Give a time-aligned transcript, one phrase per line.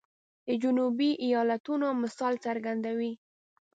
[0.47, 3.11] د جنوبي ایالاتونو مثال څرګندوي.